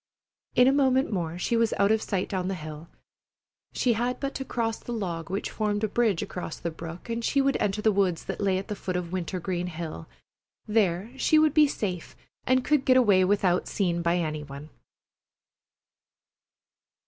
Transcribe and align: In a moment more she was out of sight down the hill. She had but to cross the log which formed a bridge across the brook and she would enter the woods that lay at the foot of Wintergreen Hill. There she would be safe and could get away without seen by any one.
In 0.55 0.67
a 0.67 0.71
moment 0.73 1.13
more 1.13 1.37
she 1.37 1.55
was 1.55 1.73
out 1.77 1.91
of 1.91 2.01
sight 2.01 2.27
down 2.27 2.47
the 2.47 2.55
hill. 2.55 2.87
She 3.71 3.93
had 3.93 4.19
but 4.19 4.33
to 4.33 4.43
cross 4.43 4.79
the 4.79 4.91
log 4.91 5.29
which 5.29 5.51
formed 5.51 5.83
a 5.83 5.87
bridge 5.87 6.23
across 6.23 6.57
the 6.57 6.71
brook 6.71 7.07
and 7.07 7.23
she 7.23 7.39
would 7.39 7.55
enter 7.59 7.83
the 7.83 7.91
woods 7.91 8.25
that 8.25 8.41
lay 8.41 8.57
at 8.57 8.67
the 8.67 8.75
foot 8.75 8.95
of 8.95 9.11
Wintergreen 9.11 9.67
Hill. 9.67 10.07
There 10.67 11.11
she 11.17 11.37
would 11.37 11.53
be 11.53 11.67
safe 11.67 12.15
and 12.47 12.65
could 12.65 12.83
get 12.83 12.97
away 12.97 13.23
without 13.23 13.67
seen 13.67 14.01
by 14.01 14.17
any 14.17 14.41
one. 14.43 14.69